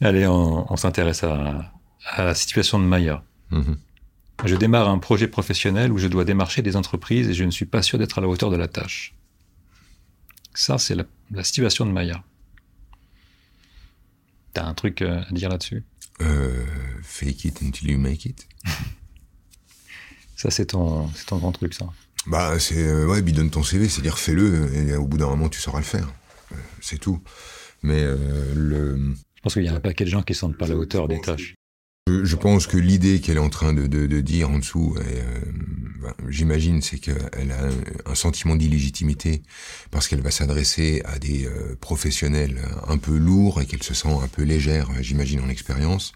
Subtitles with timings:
[0.00, 1.72] Allez, on, s'intéresse à,
[2.16, 3.24] la situation de Maya.
[3.50, 3.76] Mhm.
[4.44, 7.64] Je démarre un projet professionnel où je dois démarcher des entreprises et je ne suis
[7.64, 9.14] pas sûr d'être à la hauteur de la tâche.
[10.54, 12.22] Ça, c'est la, situation de Maya.
[14.52, 15.84] T'as un truc euh, à dire là-dessus?
[16.20, 16.64] Euh,
[17.02, 18.46] Fake it until you make it.
[20.36, 21.86] ça, c'est ton, ton grand truc, ça.
[22.26, 25.60] Bah, c'est euh, ouais, bidonne ton CV, c'est-à-dire fais-le et au bout d'un moment, tu
[25.60, 26.12] sauras le faire.
[26.80, 27.20] C'est tout.
[27.82, 28.04] Mais
[28.54, 29.14] le.
[29.38, 31.06] Je pense qu'il y a un paquet de gens qui ne sentent pas la hauteur
[31.06, 31.54] des tâches.
[32.08, 35.40] Je, pense que l'idée qu'elle est en train de, dire en dessous, euh,
[36.02, 37.68] ben, j'imagine, c'est qu'elle a
[38.10, 39.42] un, sentiment d'illégitimité
[39.92, 44.08] parce qu'elle va s'adresser à des euh, professionnels un peu lourds et qu'elle se sent
[44.08, 46.14] un peu légère, j'imagine, en expérience.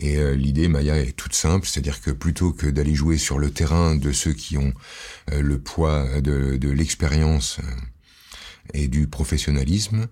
[0.00, 3.50] Et euh, l'idée, Maya, est toute simple, c'est-à-dire que plutôt que d'aller jouer sur le
[3.52, 4.72] terrain de ceux qui ont
[5.30, 7.60] le poids de, de l'expérience
[8.74, 10.06] et du professionnalisme,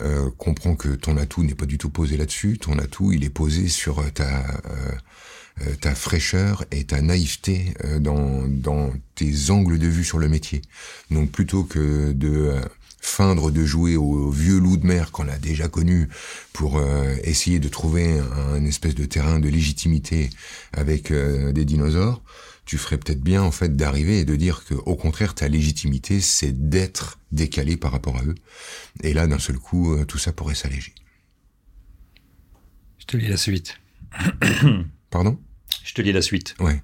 [0.00, 2.58] euh, comprends que ton atout n'est pas du tout posé là-dessus.
[2.58, 4.92] Ton atout, il est posé sur euh, ta euh,
[5.60, 10.62] euh, ta fraîcheur et ta naïveté dans dans tes angles de vue sur le métier.
[11.10, 12.54] Donc plutôt que de
[13.02, 16.08] feindre de jouer au vieux loup de mer qu'on a déjà connu
[16.54, 16.80] pour
[17.24, 18.18] essayer de trouver
[18.54, 20.30] un, espèce de terrain de légitimité
[20.72, 22.22] avec des dinosaures,
[22.64, 26.20] tu ferais peut-être bien en fait d'arriver et de dire que au contraire ta légitimité
[26.20, 28.34] c'est d'être décalé par rapport à eux.
[29.02, 30.94] Et là d'un seul coup euh, tout ça pourrait s'alléger.
[32.98, 33.80] Je te lis la suite.
[35.10, 35.38] Pardon?
[35.84, 36.54] Je te lis la suite.
[36.60, 36.82] Ouais.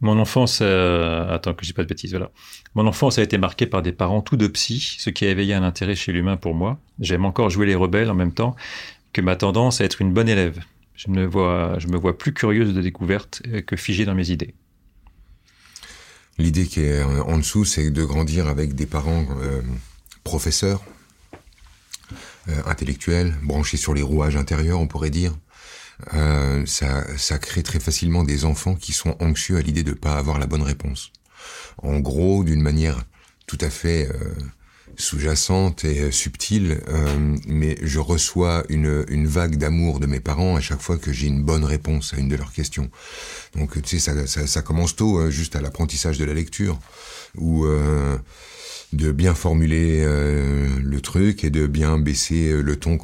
[0.00, 2.30] Mon enfance, euh, attends que je dis pas de bêtises, voilà.
[2.74, 5.54] Mon enfance a été marquée par des parents tout de psy, ce qui a éveillé
[5.54, 6.78] un intérêt chez l'humain pour moi.
[7.00, 8.54] J'aime encore jouer les rebelles en même temps
[9.12, 10.60] que ma tendance à être une bonne élève.
[10.98, 14.54] Je me vois, plus curieuse de découverte que figée dans mes idées.
[16.38, 19.62] L'idée qui est en dessous, c'est de grandir avec des parents euh,
[20.24, 20.82] professeurs,
[22.48, 25.36] euh, intellectuels, branchés sur les rouages intérieurs, on pourrait dire.
[26.14, 29.96] Euh, ça, ça crée très facilement des enfants qui sont anxieux à l'idée de ne
[29.96, 31.12] pas avoir la bonne réponse.
[31.78, 33.04] En gros, d'une manière
[33.46, 34.08] tout à fait
[34.96, 40.60] sous-jacente et euh, subtile, euh, mais je reçois une, vague d'amour de mes parents à
[40.60, 42.90] chaque fois que j'ai une bonne réponse à une de leurs questions.
[43.56, 46.78] Donc tu sais, ça, ça, commence tôt, hein, juste à l'apprentissage de la lecture,
[47.36, 48.16] où euh,
[48.92, 52.98] de bien formuler le truc et de bien baisser le ton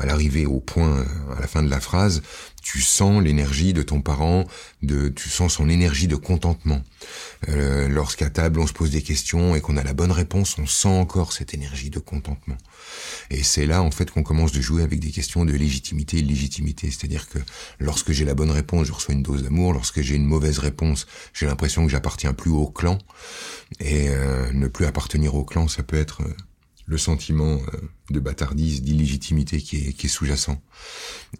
[0.00, 1.04] à l'arrivée au point
[1.36, 2.22] à la fin de la phrase
[2.64, 4.46] tu sens l'énergie de ton parent,
[4.82, 6.82] de, tu sens son énergie de contentement.
[7.50, 10.66] Euh, Lorsqu'à table on se pose des questions et qu'on a la bonne réponse, on
[10.66, 12.56] sent encore cette énergie de contentement.
[13.30, 16.20] Et c'est là en fait qu'on commence de jouer avec des questions de légitimité et
[16.20, 16.90] illégitimité.
[16.90, 17.38] C'est-à-dire que
[17.78, 19.74] lorsque j'ai la bonne réponse, je reçois une dose d'amour.
[19.74, 22.98] Lorsque j'ai une mauvaise réponse, j'ai l'impression que j'appartiens plus au clan.
[23.78, 26.34] Et euh, ne plus appartenir au clan, ça peut être euh,
[26.86, 27.80] le sentiment euh,
[28.10, 30.60] de bâtardise, d'illégitimité qui est, qui est sous-jacent.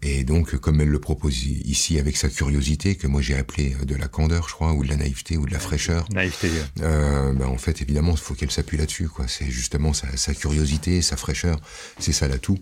[0.01, 3.85] Et donc, comme elle le propose ici avec sa curiosité, que moi j'ai appelé euh,
[3.85, 6.07] de la candeur, je crois, ou de la naïveté, ou de la fraîcheur.
[6.11, 6.49] Naïveté.
[6.81, 9.07] Euh, ben, en fait, évidemment, il faut qu'elle s'appuie là-dessus.
[9.07, 9.27] quoi.
[9.27, 11.59] C'est justement sa, sa, curiosité, sa fraîcheur,
[11.99, 12.57] c'est ça l'atout.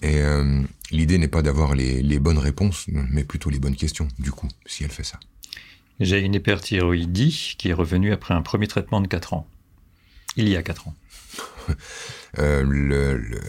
[0.00, 4.08] Et euh, l'idée n'est pas d'avoir les, les bonnes réponses, mais plutôt les bonnes questions,
[4.18, 5.18] du coup, si elle fait ça.
[6.00, 9.46] J'ai une hyperthyroïdie qui est revenue après un premier traitement de 4 ans.
[10.36, 10.94] Il y a 4 ans.
[12.40, 13.40] Euh, le,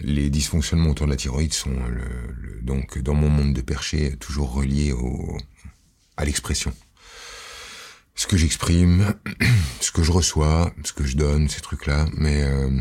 [0.00, 4.52] les dysfonctionnements autour de la thyroïde sont le, donc dans mon monde de perché toujours
[4.52, 5.38] reliés au,
[6.18, 6.74] à l'expression.
[8.14, 9.14] Ce que j'exprime,
[9.80, 12.78] ce que je reçois, ce que je donne, ces trucs-là, mais euh,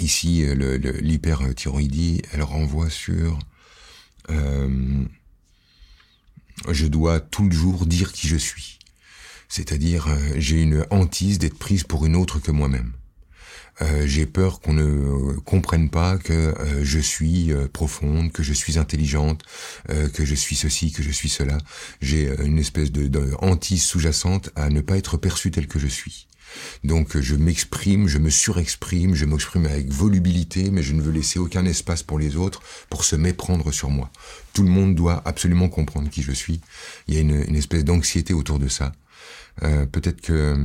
[0.00, 3.38] ici l'hyperthyroïdie, elle renvoie sur
[4.30, 5.04] euh,
[6.68, 8.75] je dois tout le jour dire qui je suis.
[9.48, 12.92] C'est-à-dire, euh, j'ai une hantise d'être prise pour une autre que moi-même.
[13.82, 18.78] Euh, j'ai peur qu'on ne comprenne pas que euh, je suis profonde, que je suis
[18.78, 19.42] intelligente,
[20.14, 21.58] que je suis ceci, que je suis cela.
[22.00, 25.88] J'ai une espèce de, de hantise sous-jacente à ne pas être perçue telle que je
[25.88, 26.26] suis.
[26.84, 31.38] Donc je m'exprime, je me surexprime, je m'exprime avec volubilité, mais je ne veux laisser
[31.38, 34.10] aucun espace pour les autres pour se méprendre sur moi.
[34.52, 36.60] Tout le monde doit absolument comprendre qui je suis.
[37.08, 38.92] Il y a une, une espèce d'anxiété autour de ça.
[39.62, 40.56] Euh, peut-être que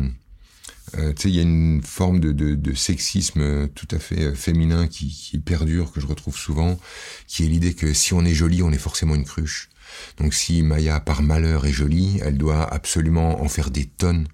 [0.97, 4.87] euh, il y a une forme de, de, de, sexisme tout à fait euh, féminin
[4.87, 6.79] qui, qui, perdure, que je retrouve souvent,
[7.27, 9.69] qui est l'idée que si on est jolie, on est forcément une cruche.
[10.17, 14.27] Donc si Maya, par malheur, est jolie, elle doit absolument en faire des tonnes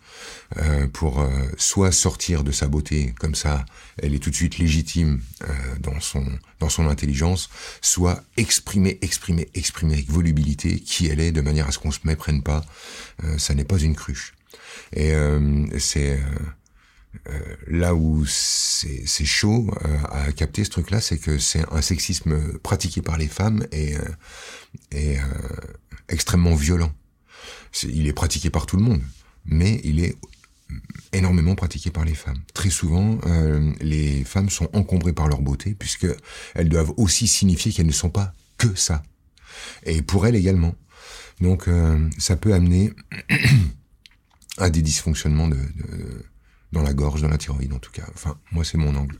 [0.57, 3.65] euh, pour euh, soit sortir de sa beauté, comme ça,
[3.98, 6.25] elle est tout de suite légitime euh, dans son
[6.59, 7.50] dans son intelligence,
[7.81, 12.00] soit exprimer, exprimer, exprimer avec volubilité qui elle est, de manière à ce qu'on se
[12.04, 12.65] méprenne pas.
[13.38, 14.33] ça n'est pas une cruche.
[14.94, 16.19] Et euh, c'est
[17.68, 19.74] là où c'est chaud
[20.09, 23.95] à capter ce truc-là, c'est que c'est un sexisme pratiqué par les femmes et,
[24.92, 25.18] et
[26.09, 26.92] extrêmement violent.
[27.83, 29.01] il est pratiqué par tout le monde,
[29.45, 30.15] mais il est
[31.13, 32.39] énormément pratiqué par les femmes.
[32.54, 36.07] Très souvent, euh, les femmes sont encombrées par leur beauté, puisque
[36.56, 39.04] elles doivent aussi signifier qu'elles ne sont pas que ça.
[39.83, 40.75] Et pour elles également.
[41.42, 42.94] Donc, euh, ça peut amener
[44.57, 45.57] à des dysfonctionnements de,
[46.71, 48.06] dans la gorge, dans la thyroïde en tout cas.
[48.13, 49.18] Enfin, moi, c'est mon angle.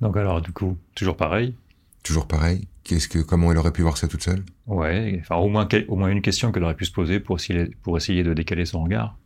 [0.00, 1.54] Donc alors, du coup, toujours pareil?
[2.02, 2.68] Toujours pareil.
[2.82, 4.44] Qu'est-ce que, comment elle aurait pu voir ça toute seule?
[4.66, 7.38] Ouais, enfin au moins, au moins une question qu'elle aurait pu se poser pour
[7.82, 9.16] pour essayer de décaler son regard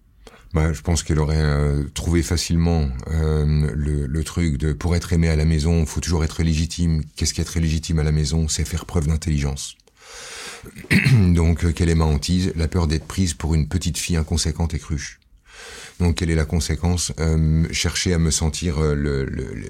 [0.54, 5.12] bah, je pense qu'elle aurait euh, trouvé facilement euh, le, le, truc de pour être
[5.12, 7.02] aimé à la maison, faut toujours être légitime.
[7.16, 8.48] Qu'est-ce qu'être légitime à la maison?
[8.48, 9.76] C'est faire preuve d'intelligence.
[11.34, 12.52] Donc, euh, quelle est ma hantise?
[12.56, 15.20] La peur d'être prise pour une petite fille inconséquente et cruche.
[15.98, 17.12] Donc quelle est la conséquence?
[17.18, 19.24] Euh, Chercher à me sentir euh, le,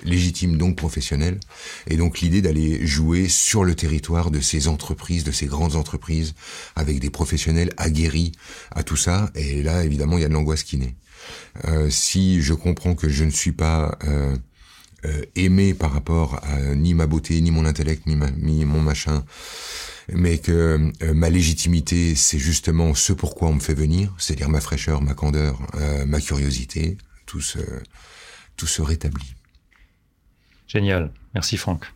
[0.05, 1.41] légitime donc professionnel
[1.87, 6.35] et donc l'idée d'aller jouer sur le territoire de ces entreprises, de ces grandes entreprises
[6.77, 8.33] avec des professionnels aguerris
[8.71, 10.95] à tout ça et là évidemment il y a de l'angoisse qui naît.
[11.89, 13.99] Si je comprends que je ne suis pas
[15.35, 19.25] aimé par rapport à ni ma beauté, ni mon intellect, ni, ni mon machin,
[20.13, 24.61] mais que euh, ma légitimité, c'est justement ce pourquoi on me fait venir, c'est-à-dire ma
[24.61, 26.97] fraîcheur, ma candeur, euh, ma curiosité,
[27.27, 27.59] tout se,
[28.57, 29.35] tout se rétablit.
[30.67, 31.11] Génial.
[31.35, 31.87] Merci Franck.